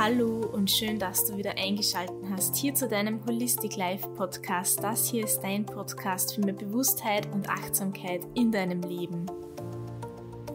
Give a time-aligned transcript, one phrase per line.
[0.00, 4.80] Hallo und schön, dass du wieder eingeschaltet hast hier zu deinem Holistic Life Podcast.
[4.80, 9.26] Das hier ist dein Podcast für mehr Bewusstheit und Achtsamkeit in deinem Leben.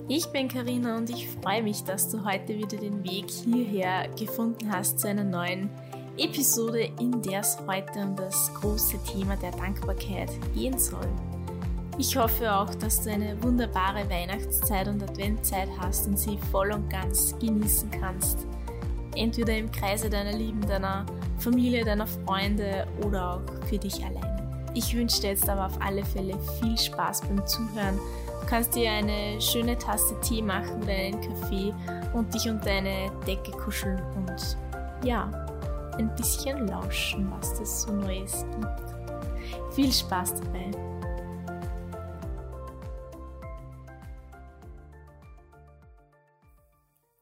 [0.07, 4.71] Ich bin Karina und ich freue mich, dass du heute wieder den Weg hierher gefunden
[4.71, 5.69] hast zu einer neuen
[6.17, 11.09] Episode, in der es heute um das große Thema der Dankbarkeit gehen soll.
[11.97, 16.89] Ich hoffe auch, dass du eine wunderbare Weihnachtszeit und Adventzeit hast und sie voll und
[16.89, 18.47] ganz genießen kannst
[19.15, 21.05] entweder im Kreise deiner Lieben, deiner
[21.37, 24.33] Familie, deiner Freunde oder auch für dich alleine.
[24.73, 27.99] Ich wünsche dir jetzt aber auf alle Fälle viel Spaß beim Zuhören.
[28.41, 31.73] Du kannst dir eine schöne Tasse Tee machen oder einen Kaffee
[32.13, 34.57] und dich unter eine Decke kuscheln und
[35.05, 35.29] ja,
[35.97, 39.75] ein bisschen lauschen, was es so Neues gibt.
[39.75, 40.92] Viel Spaß dabei!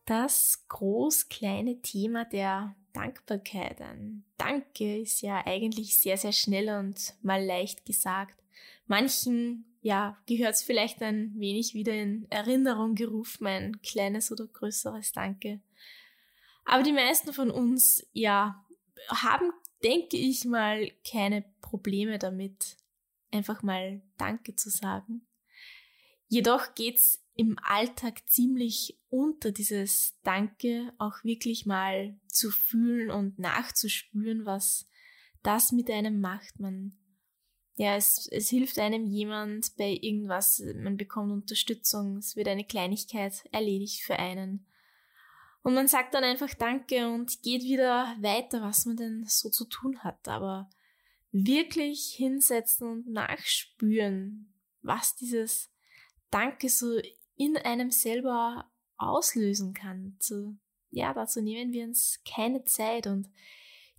[0.06, 4.24] Das groß-kleine Thema der Dankbarkeit an.
[4.38, 8.42] Danke ist ja eigentlich sehr, sehr schnell und mal leicht gesagt.
[8.88, 15.12] Manchen, ja, gehört es vielleicht ein wenig wieder in Erinnerung gerufen, ein kleines oder größeres
[15.14, 15.62] Danke.
[16.66, 18.66] Aber die meisten von uns, ja,
[19.10, 19.52] haben,
[19.84, 22.78] denke ich mal, keine Probleme damit,
[23.32, 25.26] einfach mal Danke zu sagen.
[26.32, 34.46] Jedoch geht's im Alltag ziemlich unter, dieses Danke auch wirklich mal zu fühlen und nachzuspüren,
[34.46, 34.88] was
[35.44, 36.58] das mit einem macht.
[36.58, 36.98] Man,
[37.76, 43.44] ja, es, es hilft einem jemand bei irgendwas, man bekommt Unterstützung, es wird eine Kleinigkeit
[43.52, 44.66] erledigt für einen.
[45.64, 49.66] Und man sagt dann einfach Danke und geht wieder weiter, was man denn so zu
[49.66, 50.30] tun hat.
[50.30, 50.70] Aber
[51.34, 55.68] wirklich hinsetzen und nachspüren, was dieses
[56.32, 57.00] Danke so
[57.36, 60.16] in einem selber auslösen kann.
[60.20, 60.58] Zu,
[60.90, 63.30] ja, dazu nehmen wir uns keine Zeit und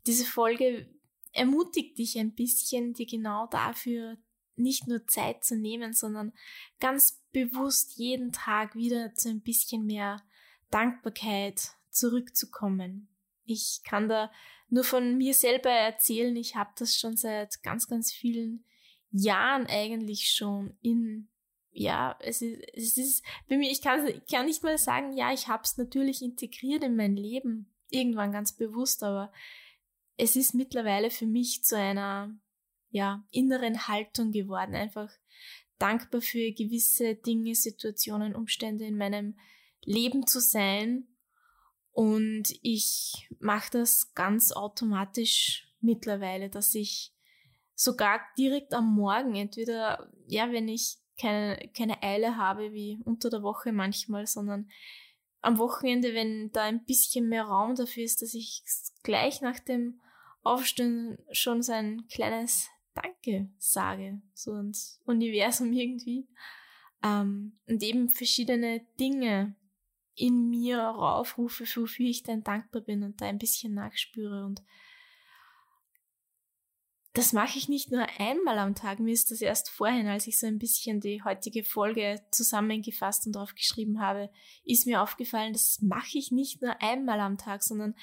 [0.07, 0.89] diese Folge
[1.33, 4.19] ermutigt dich ein bisschen, dir genau dafür
[4.57, 6.33] nicht nur Zeit zu nehmen, sondern
[6.79, 10.23] ganz bewusst jeden Tag wieder zu ein bisschen mehr
[10.71, 13.09] Dankbarkeit zurückzukommen.
[13.45, 14.31] Ich kann da
[14.69, 18.65] nur von mir selber erzählen, ich habe das schon seit ganz, ganz vielen
[19.11, 21.29] Jahren eigentlich schon in
[21.73, 25.33] ja, es ist, es ist bei mir, ich kann, ich kann nicht mal sagen, ja,
[25.33, 29.33] ich habe es natürlich integriert in mein Leben, irgendwann ganz bewusst, aber
[30.17, 32.35] es ist mittlerweile für mich zu einer
[32.91, 35.11] ja, inneren Haltung geworden, einfach
[35.79, 39.39] dankbar für gewisse Dinge, Situationen, Umstände in meinem
[39.83, 41.09] Leben zu sein.
[41.91, 47.13] Und ich mache das ganz automatisch mittlerweile, dass ich
[47.75, 53.43] sogar direkt am Morgen, entweder, ja, wenn ich keine, keine Eile habe wie unter der
[53.43, 54.71] Woche manchmal, sondern
[55.41, 58.63] am Wochenende, wenn da ein bisschen mehr Raum dafür ist, dass ich
[59.03, 60.01] gleich nach dem
[60.43, 66.29] Aufstehen schon so ein kleines Danke sage, so ins Universum irgendwie.
[67.03, 69.57] Ähm, und eben verschiedene Dinge
[70.15, 74.63] in mir raufrufe, wofür ich dann dankbar bin und da ein bisschen nachspüre und
[77.15, 78.99] das mache ich nicht nur einmal am Tag.
[78.99, 83.37] Mir ist das erst vorhin, als ich so ein bisschen die heutige Folge zusammengefasst und
[83.37, 84.31] aufgeschrieben habe,
[84.65, 87.95] ist mir aufgefallen, das mache ich nicht nur einmal am Tag, sondern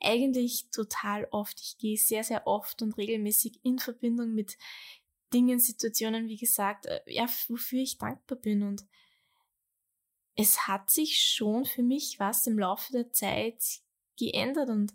[0.00, 1.60] eigentlich total oft.
[1.60, 4.56] Ich gehe sehr, sehr oft und regelmäßig in Verbindung mit
[5.34, 8.62] Dingen, Situationen, wie gesagt, äh, ja, wofür ich dankbar bin.
[8.62, 8.84] Und
[10.36, 13.80] es hat sich schon für mich was im Laufe der Zeit
[14.16, 14.94] geändert und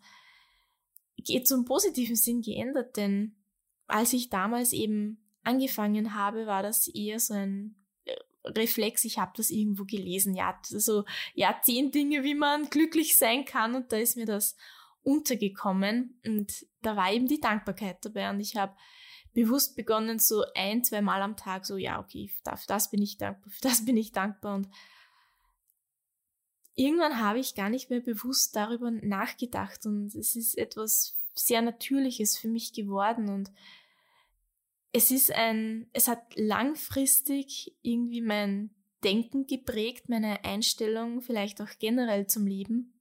[1.18, 3.36] geht zum positiven Sinn geändert, denn
[3.88, 7.76] als ich damals eben angefangen habe, war das eher so ein
[8.06, 8.16] äh,
[8.46, 13.46] Reflex, ich habe das irgendwo gelesen, ja, so, ja, zehn Dinge, wie man glücklich sein
[13.46, 13.76] kann.
[13.76, 14.56] Und da ist mir das
[15.04, 16.20] untergekommen.
[16.26, 18.30] Und da war eben die Dankbarkeit dabei.
[18.30, 18.76] Und ich habe
[19.34, 23.18] bewusst begonnen, so ein, zwei Mal am Tag, so, ja, okay, für das bin ich
[23.18, 24.56] dankbar, für das bin ich dankbar.
[24.56, 24.68] Und
[26.76, 29.86] irgendwann habe ich gar nicht mehr bewusst darüber nachgedacht.
[29.86, 33.52] Und es ist etwas sehr Natürliches für mich geworden und
[34.92, 38.72] es ist ein, es hat langfristig irgendwie mein
[39.04, 43.00] Denken geprägt, meine Einstellung vielleicht auch generell zum Leben.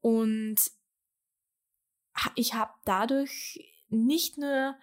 [0.00, 0.56] Und
[2.34, 4.76] ich habe dadurch nicht nur,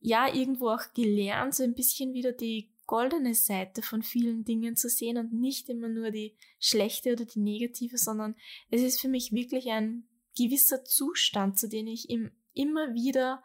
[0.00, 4.88] ja, irgendwo auch gelernt, so ein bisschen wieder die goldene Seite von vielen Dingen zu
[4.88, 8.34] sehen und nicht immer nur die schlechte oder die negative, sondern
[8.70, 13.42] es ist für mich wirklich ein gewisser Zustand, zu dem ich im, immer wieder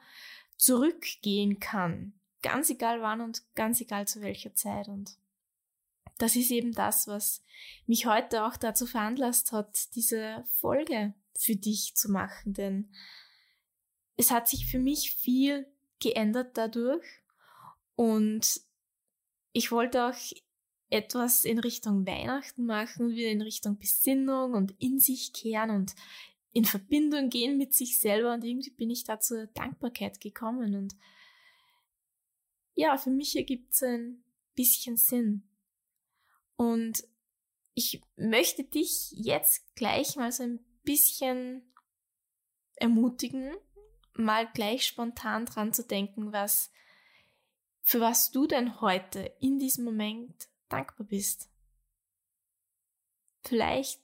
[0.58, 2.14] zurückgehen kann.
[2.42, 4.88] Ganz egal wann und ganz egal zu welcher Zeit.
[4.88, 5.18] Und
[6.18, 7.44] das ist eben das, was
[7.86, 12.90] mich heute auch dazu veranlasst hat, diese Folge für dich zu machen, denn
[14.16, 15.68] es hat sich für mich viel
[16.00, 17.06] geändert dadurch
[17.96, 18.62] und
[19.54, 20.18] ich wollte auch
[20.90, 25.96] etwas in Richtung Weihnachten machen, wieder in Richtung Besinnung und in sich kehren und
[26.54, 30.96] in Verbindung gehen mit sich selber und irgendwie bin ich da zur Dankbarkeit gekommen und
[32.74, 34.24] ja, für mich ergibt es ein
[34.56, 35.50] bisschen Sinn.
[36.56, 37.04] Und
[37.74, 41.74] ich möchte dich jetzt gleich mal so ein bisschen
[42.76, 43.56] ermutigen,
[44.14, 46.72] mal gleich spontan dran zu denken, was,
[47.82, 51.50] für was du denn heute in diesem Moment dankbar bist.
[53.44, 54.02] Vielleicht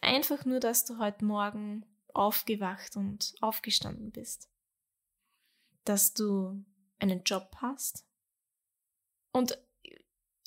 [0.00, 1.84] einfach nur, dass du heute Morgen
[2.14, 4.50] aufgewacht und aufgestanden bist.
[5.84, 6.64] Dass du
[6.98, 8.06] einen Job hast.
[9.32, 9.58] Und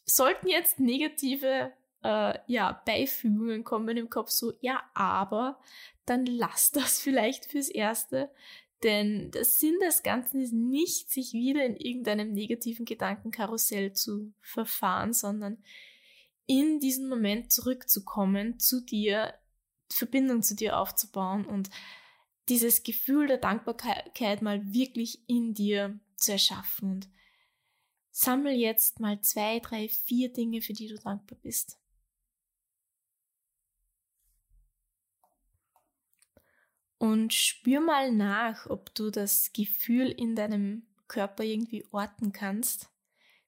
[0.06, 1.74] sollten jetzt negative
[2.04, 5.60] äh, ja, Beifügungen kommen im Kopf, so, ja, aber,
[6.06, 8.32] dann lass das vielleicht fürs Erste.
[8.84, 15.14] Denn der Sinn des Ganzen ist nicht, sich wieder in irgendeinem negativen Gedankenkarussell zu verfahren,
[15.14, 15.64] sondern
[16.48, 19.34] in diesen Moment zurückzukommen, zu dir,
[19.92, 21.70] Verbindung zu dir aufzubauen und
[22.50, 26.92] dieses Gefühl der Dankbarkeit mal wirklich in dir zu erschaffen.
[26.92, 27.10] Und
[28.12, 31.80] sammel jetzt mal zwei, drei, vier Dinge, für die du dankbar bist.
[36.98, 42.90] Und spür mal nach, ob du das Gefühl in deinem Körper irgendwie orten kannst.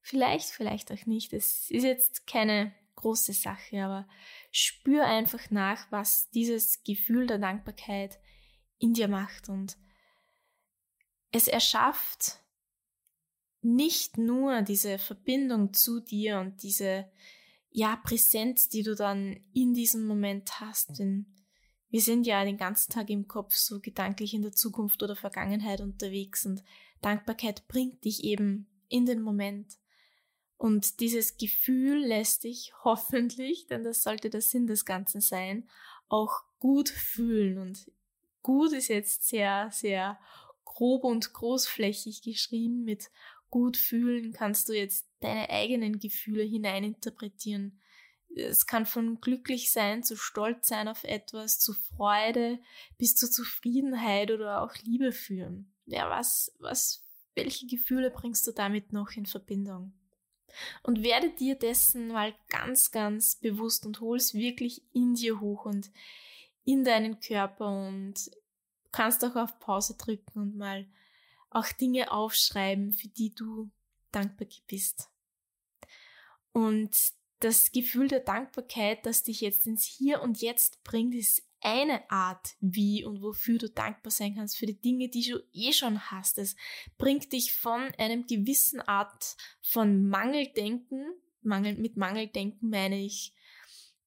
[0.02, 1.34] Vielleicht, vielleicht auch nicht.
[1.34, 4.08] Es ist jetzt keine große Sache, aber
[4.52, 8.20] spür einfach nach, was dieses Gefühl der Dankbarkeit
[8.78, 9.48] in dir macht.
[9.48, 9.78] Und
[11.32, 12.40] es erschafft
[13.62, 17.10] nicht nur diese Verbindung zu dir und diese
[17.70, 21.26] ja, Präsenz, die du dann in diesem Moment hast, denn
[21.90, 25.80] wir sind ja den ganzen Tag im Kopf so gedanklich in der Zukunft oder Vergangenheit
[25.80, 26.64] unterwegs und
[27.02, 29.78] Dankbarkeit bringt dich eben in den Moment.
[30.58, 35.70] Und dieses Gefühl lässt dich hoffentlich, denn das sollte der Sinn des Ganzen sein,
[36.10, 37.58] auch gut fühlen.
[37.58, 37.92] Und
[38.42, 40.20] gut ist jetzt sehr, sehr
[40.66, 42.84] grob und großflächig geschrieben.
[42.84, 43.10] Mit
[43.50, 47.80] gut fühlen kannst du jetzt deine eigenen Gefühle hineininterpretieren
[48.36, 52.60] es kann von glücklich sein zu stolz sein auf etwas, zu Freude
[52.98, 55.74] bis zur Zufriedenheit oder auch Liebe führen.
[55.86, 57.06] Ja, was, was,
[57.36, 59.94] welche Gefühle bringst du damit noch in Verbindung?
[60.84, 65.66] Und werde dir dessen mal ganz, ganz bewusst und hol es wirklich in dir hoch
[65.66, 65.92] und
[66.64, 68.16] in deinen Körper und
[68.92, 70.88] kannst auch auf Pause drücken und mal
[71.50, 73.70] auch Dinge aufschreiben, für die du
[74.12, 75.10] dankbar bist.
[76.52, 76.96] Und
[77.40, 82.56] das Gefühl der Dankbarkeit, das dich jetzt ins Hier und Jetzt bringt, ist eine Art,
[82.60, 86.38] wie und wofür du dankbar sein kannst für die Dinge, die du eh schon hast.
[86.38, 86.56] Es
[86.98, 91.06] bringt dich von einem gewissen Art von Mangeldenken,
[91.42, 93.34] Mangel, mit Mangeldenken meine ich,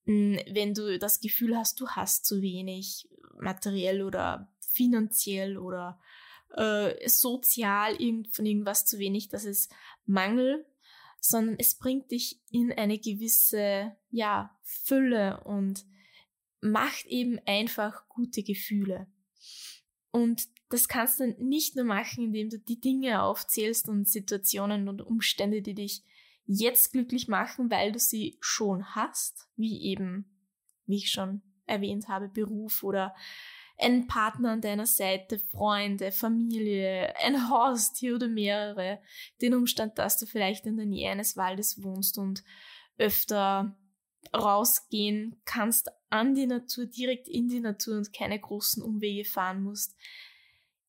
[0.05, 3.08] hm, wenn du das Gefühl hast, du hast zu wenig
[3.38, 6.00] materiell oder finanziell oder
[6.56, 9.73] äh, sozial irgend, von irgendwas zu wenig, das ist
[10.06, 10.67] Mangel
[11.20, 15.85] sondern es bringt dich in eine gewisse, ja, Fülle und
[16.60, 19.06] macht eben einfach gute Gefühle.
[20.11, 25.02] Und das kannst du nicht nur machen, indem du die Dinge aufzählst und Situationen und
[25.02, 26.02] Umstände, die dich
[26.46, 30.37] jetzt glücklich machen, weil du sie schon hast, wie eben,
[30.87, 33.14] wie ich schon erwähnt habe, Beruf oder
[33.78, 39.00] einen Partner an deiner Seite, Freunde, Familie, ein Haustier oder mehrere.
[39.40, 42.44] Den Umstand, dass du vielleicht in der Nähe eines Waldes wohnst und
[42.99, 43.76] öfter
[44.34, 49.96] rausgehen kannst an die Natur, direkt in die Natur und keine großen Umwege fahren musst.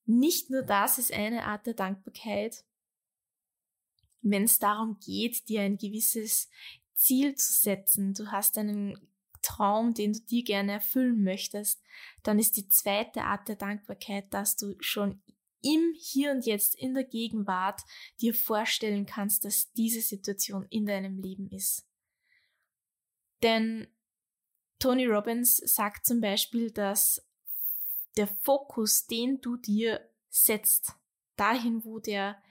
[0.05, 2.63] Nicht nur das ist eine Art der Dankbarkeit,
[4.21, 6.49] wenn es darum geht, dir ein gewisses
[6.93, 8.13] Ziel zu setzen.
[8.13, 8.99] Du hast einen
[9.41, 11.81] Traum, den du dir gerne erfüllen möchtest,
[12.23, 15.21] dann ist die zweite Art der Dankbarkeit, dass du schon
[15.63, 17.81] im Hier und Jetzt, in der Gegenwart
[18.19, 21.87] dir vorstellen kannst, dass diese Situation in deinem Leben ist.
[23.43, 23.87] Denn
[24.79, 27.25] Tony Robbins sagt zum Beispiel, dass
[28.17, 30.93] der Fokus, den du dir setzt,
[31.35, 32.41] dahin, wo der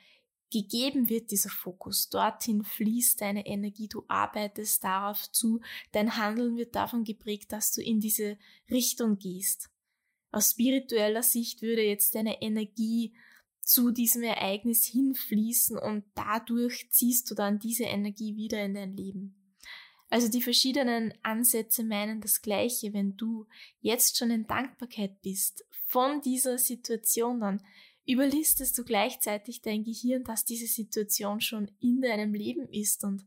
[0.50, 2.08] gegeben wird dieser Fokus.
[2.08, 5.60] Dorthin fließt deine Energie, du arbeitest darauf zu,
[5.92, 8.36] dein Handeln wird davon geprägt, dass du in diese
[8.68, 9.70] Richtung gehst.
[10.32, 13.14] Aus spiritueller Sicht würde jetzt deine Energie
[13.62, 19.39] zu diesem Ereignis hinfließen und dadurch ziehst du dann diese Energie wieder in dein Leben.
[20.10, 22.92] Also die verschiedenen Ansätze meinen das Gleiche.
[22.92, 23.46] Wenn du
[23.80, 27.62] jetzt schon in Dankbarkeit bist von dieser Situation, dann
[28.06, 33.24] überlistest du gleichzeitig dein Gehirn, dass diese Situation schon in deinem Leben ist und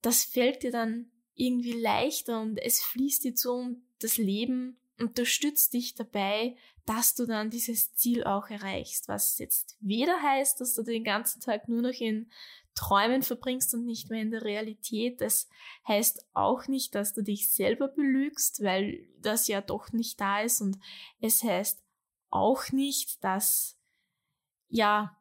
[0.00, 5.72] das fällt dir dann irgendwie leichter und es fließt dir zu und das Leben unterstützt
[5.72, 10.82] dich dabei, dass du dann dieses Ziel auch erreichst, was jetzt weder heißt, dass du
[10.82, 12.30] den ganzen Tag nur noch in
[12.74, 15.20] Träumen verbringst und nicht mehr in der Realität.
[15.20, 15.48] Das
[15.86, 20.60] heißt auch nicht, dass du dich selber belügst, weil das ja doch nicht da ist
[20.60, 20.78] und
[21.20, 21.82] es heißt
[22.30, 23.78] auch nicht, dass
[24.68, 25.16] ja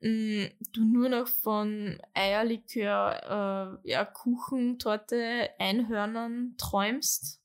[0.00, 7.40] mm, du nur noch von Eierlikör, äh, ja, Kuchen, Torte, Einhörnern träumst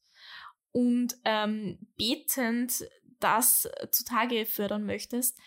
[0.72, 2.88] und ähm, betend
[3.20, 5.38] das zutage fördern möchtest.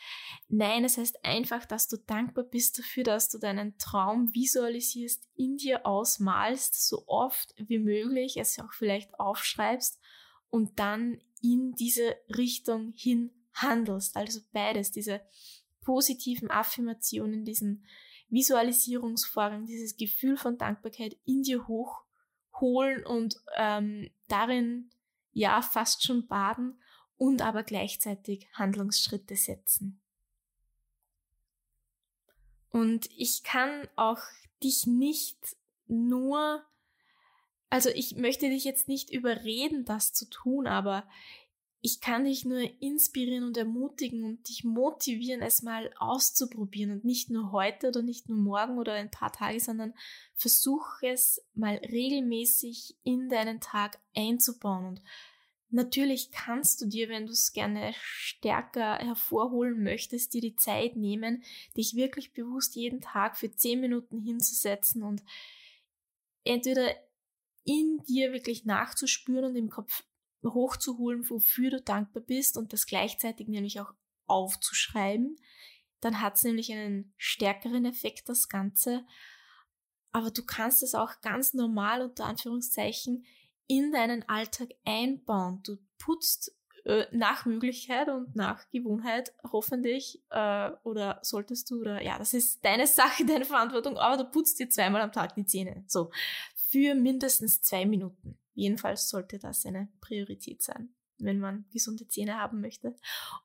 [0.48, 5.56] Nein, es heißt einfach, dass du dankbar bist dafür, dass du deinen Traum visualisierst, in
[5.56, 9.98] dir ausmalst, so oft wie möglich, es auch vielleicht aufschreibst
[10.50, 14.16] und dann in diese Richtung hin handelst.
[14.16, 15.20] Also beides, diese
[15.82, 17.84] positiven Affirmationen, diesen
[18.28, 24.90] Visualisierungsvorgang, dieses Gefühl von Dankbarkeit in dir hochholen und ähm, darin
[25.32, 26.78] ja fast schon baden
[27.16, 30.00] und aber gleichzeitig Handlungsschritte setzen.
[32.70, 34.18] Und ich kann auch
[34.62, 35.38] dich nicht
[35.86, 36.64] nur,
[37.68, 41.06] also ich möchte dich jetzt nicht überreden, das zu tun, aber
[41.84, 47.28] ich kann dich nur inspirieren und ermutigen und dich motivieren, es mal auszuprobieren und nicht
[47.28, 49.92] nur heute oder nicht nur morgen oder ein paar Tage, sondern
[50.34, 55.02] versuch es mal regelmäßig in deinen Tag einzubauen und
[55.74, 61.42] Natürlich kannst du dir, wenn du es gerne stärker hervorholen möchtest, dir die Zeit nehmen,
[61.78, 65.22] dich wirklich bewusst jeden Tag für zehn Minuten hinzusetzen und
[66.44, 66.94] entweder
[67.64, 70.04] in dir wirklich nachzuspüren und im Kopf
[70.44, 73.94] hochzuholen, wofür du dankbar bist und das gleichzeitig nämlich auch
[74.26, 75.38] aufzuschreiben.
[76.00, 79.06] Dann hat es nämlich einen stärkeren Effekt, das Ganze.
[80.10, 83.24] Aber du kannst es auch ganz normal unter Anführungszeichen
[83.72, 85.62] in deinen Alltag einbauen.
[85.64, 92.18] Du putzt äh, nach Möglichkeit und nach Gewohnheit hoffentlich äh, oder solltest du oder ja,
[92.18, 95.84] das ist deine Sache, deine Verantwortung, aber du putzt dir zweimal am Tag die Zähne.
[95.86, 96.10] So,
[96.54, 98.38] für mindestens zwei Minuten.
[98.54, 102.94] Jedenfalls sollte das eine Priorität sein, wenn man gesunde Zähne haben möchte.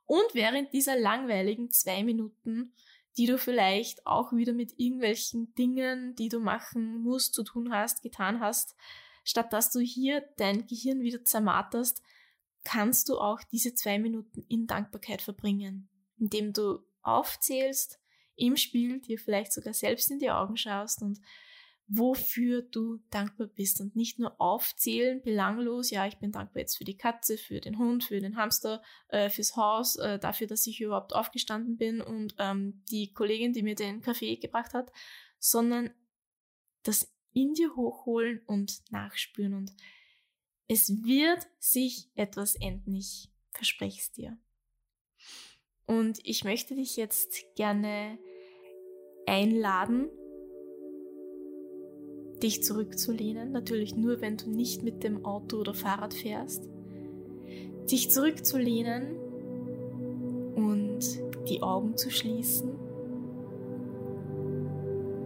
[0.05, 2.73] Und während dieser langweiligen zwei Minuten
[3.17, 8.03] die du vielleicht auch wieder mit irgendwelchen Dingen, die du machen musst, zu tun hast,
[8.03, 8.75] getan hast,
[9.27, 12.01] statt dass du hier dein Gehirn wieder zermarterst,
[12.63, 17.99] kannst du auch diese zwei Minuten in Dankbarkeit verbringen, indem du aufzählst,
[18.35, 21.19] im Spiel dir vielleicht sogar selbst in die Augen schaust und
[21.87, 23.81] wofür du dankbar bist.
[23.81, 27.77] Und nicht nur aufzählen, belanglos, ja, ich bin dankbar jetzt für die Katze, für den
[27.77, 32.35] Hund, für den Hamster, äh, fürs Haus, äh, dafür, dass ich überhaupt aufgestanden bin und
[32.39, 34.91] ähm, die Kollegin, die mir den Kaffee gebracht hat,
[35.39, 35.89] sondern
[36.83, 39.71] das in dir hochholen und nachspüren und
[40.67, 44.37] es wird sich etwas enden, ich verspreche es dir.
[45.85, 48.17] Und ich möchte dich jetzt gerne
[49.27, 50.09] einladen,
[52.41, 56.67] dich zurückzulehnen, natürlich nur, wenn du nicht mit dem Auto oder Fahrrad fährst,
[57.89, 59.15] dich zurückzulehnen
[60.55, 60.99] und
[61.47, 62.71] die Augen zu schließen.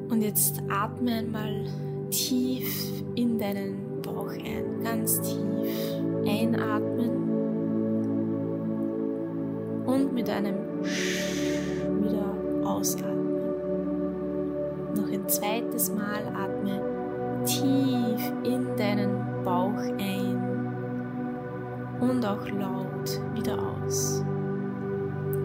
[0.09, 7.11] Und jetzt atme einmal tief in deinen Bauch ein, ganz tief einatmen
[9.85, 11.55] und mit einem Sch
[12.01, 13.17] wieder ausatmen.
[14.95, 16.81] Noch ein zweites Mal atme
[17.45, 20.41] tief in deinen Bauch ein
[22.01, 24.23] und auch laut wieder aus.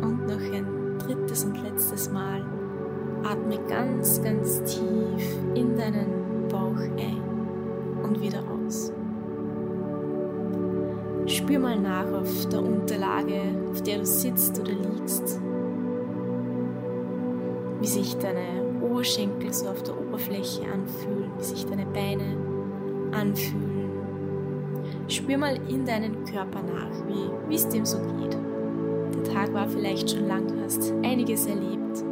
[0.02, 2.44] Und noch ein drittes und letztes Mal
[3.23, 5.15] atme ganz, ganz tief
[11.97, 15.41] nach auf der Unterlage, auf der du sitzt oder liegst,
[17.81, 22.37] wie sich deine Oberschenkel so auf der Oberfläche anfühlen, wie sich deine Beine
[23.12, 23.91] anfühlen.
[25.09, 27.07] Spür mal in deinen Körper nach,
[27.49, 28.37] wie es dem so geht.
[29.15, 32.05] Der Tag war vielleicht schon lang, du hast einiges erlebt.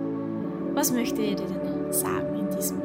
[0.75, 2.84] Was möchte er dir denn sagen in diesem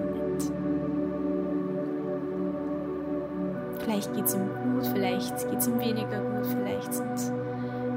[3.90, 7.34] Vielleicht geht es ihm gut, vielleicht geht es ihm weniger gut, vielleicht sind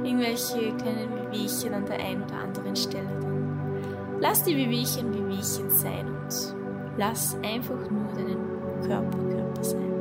[0.03, 3.11] irgendwelche kleinen Wehwehchen an der einen oder anderen Stelle.
[3.21, 6.57] Dann lass die Wehwehchen Wehwehchen sein und
[6.97, 8.39] lass einfach nur deinen
[8.81, 9.93] Oberkörper sein.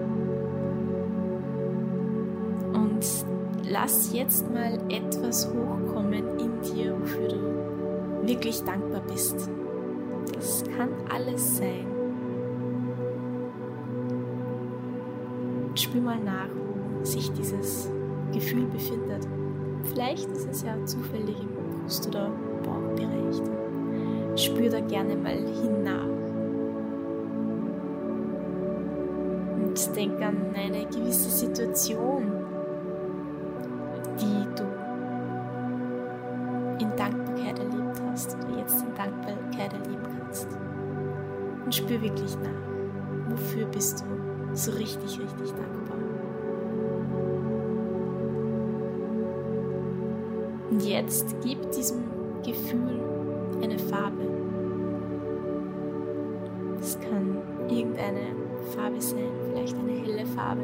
[2.73, 3.05] Und
[3.69, 9.49] lass jetzt mal etwas hochkommen in dir, wofür du wirklich dankbar bist.
[10.33, 11.90] Das kann alles sein.
[15.75, 17.89] Spür mal nach, wo sich dieses
[18.33, 19.27] Gefühl befindet.
[19.83, 22.31] Vielleicht ist es ja zufällig im Brust- oder
[22.63, 23.41] Bauchbereich.
[24.35, 26.07] Spür da gerne mal hinnach.
[29.55, 32.40] Und denk an eine gewisse Situation,
[51.01, 52.03] jetzt gib diesem
[52.43, 52.99] Gefühl
[53.61, 54.21] eine Farbe.
[56.79, 57.37] Es kann
[57.69, 58.35] irgendeine
[58.75, 60.63] Farbe sein, vielleicht eine helle Farbe.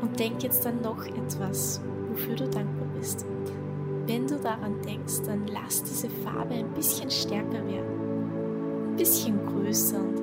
[0.00, 1.80] Und denk jetzt an noch etwas,
[2.10, 3.26] wofür du dankbar bist.
[4.06, 9.98] Wenn du daran denkst, dann lass diese Farbe ein bisschen stärker werden, ein bisschen größer
[9.98, 10.22] und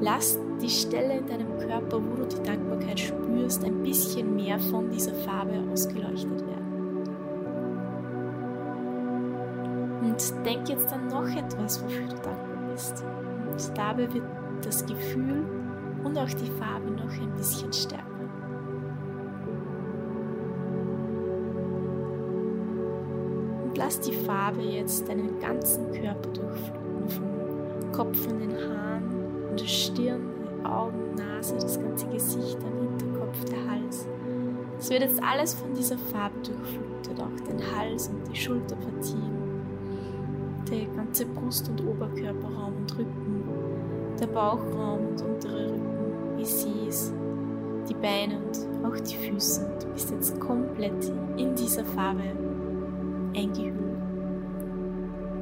[0.00, 4.90] lass die Stelle in deinem Körper, wo du die Dankbarkeit spürst, ein bisschen mehr von
[4.90, 6.69] dieser Farbe ausgeleuchtet werden.
[10.00, 13.04] Und denk jetzt an noch etwas, wofür du dankbar bist.
[13.50, 14.24] Und dabei wird
[14.62, 15.44] das Gefühl
[16.04, 18.06] und auch die Farbe noch ein bisschen stärker.
[23.64, 29.60] Und lass die Farbe jetzt deinen ganzen Körper durchfluten, vom Kopf und den Haaren, und
[29.60, 34.06] der Stirn, die Augen, Nase, das ganze Gesicht, der Hinterkopf, der Hals.
[34.78, 39.39] Es wird jetzt alles von dieser Farbe durchflutet, auch den Hals und die Schulterpartien,
[40.70, 43.44] der ganze Brust- und Oberkörperraum und Rücken,
[44.20, 47.12] der Bauchraum und untere Rücken, wie sie es,
[47.88, 49.68] die Beine und auch die Füße.
[49.80, 52.22] Du bist jetzt komplett in dieser Farbe
[53.36, 53.74] eingehüllt.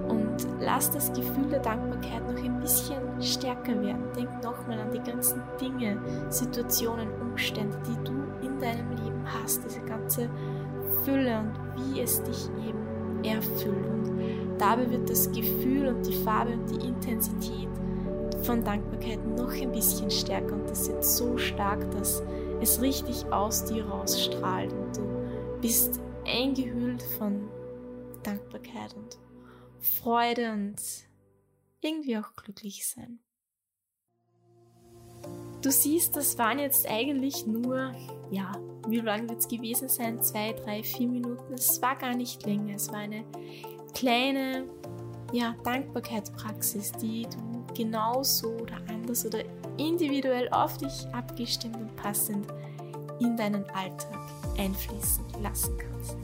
[0.08, 4.04] Und lass das Gefühl der Dankbarkeit noch ein bisschen stärker werden.
[4.16, 5.98] Denk nochmal an die ganzen Dinge,
[6.30, 8.12] Situationen, Umstände, die du
[8.46, 10.30] in deinem Leben hast, diese ganze
[11.04, 13.86] Fülle und wie es dich eben erfüllt.
[13.86, 14.18] Und
[14.58, 17.68] dabei wird das Gefühl und die Farbe und die Intensität
[18.42, 22.22] von Dankbarkeit noch ein bisschen stärker und das ist so stark, dass
[22.60, 27.48] es richtig aus dir rausstrahlt und du bist eingehüllt von
[28.22, 29.18] Dankbarkeit und
[29.80, 30.76] Freude und
[31.80, 33.20] irgendwie auch glücklich sein.
[35.62, 37.92] Du siehst, das waren jetzt eigentlich nur,
[38.30, 38.52] ja,
[38.86, 40.22] wie lange wird es gewesen sein?
[40.22, 41.52] Zwei, drei, vier Minuten.
[41.54, 42.76] Es war gar nicht länger.
[42.76, 43.24] Es war eine
[43.98, 44.64] kleine,
[45.32, 49.40] ja, Dankbarkeitspraxis, die du genauso oder anders oder
[49.76, 52.46] individuell auf dich abgestimmt und passend
[53.20, 54.20] in deinen Alltag
[54.56, 56.16] einfließen lassen kannst.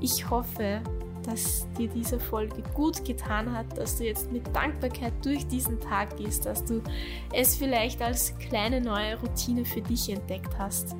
[0.00, 0.80] Ich hoffe,
[1.22, 6.16] dass dir diese Folge gut getan hat, dass du jetzt mit Dankbarkeit durch diesen Tag
[6.16, 6.82] gehst, dass du
[7.34, 10.96] es vielleicht als kleine neue Routine für dich entdeckt hast.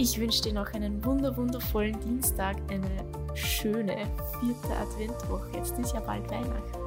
[0.00, 2.88] Ich wünsche dir noch einen wunder wundervollen Dienstag, eine
[3.34, 3.96] schöne
[4.38, 5.50] vierte Adventwoche.
[5.54, 6.78] Jetzt ist ja bald Weihnachten.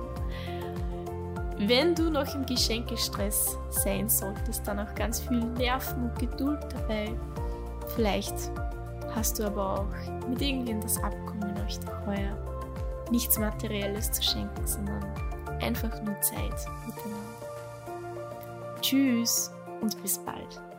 [1.57, 7.11] Wenn du noch im Geschenkestress sein solltest, dann auch ganz viel Nerven und Geduld dabei.
[7.95, 8.33] Vielleicht
[9.13, 12.37] hast du aber auch mit irgendwem das Abkommen, euch heuer
[13.11, 15.03] nichts Materielles zu schenken, sondern
[15.61, 17.41] einfach nur Zeit miteinander.
[18.79, 20.70] Tschüss und bis bald.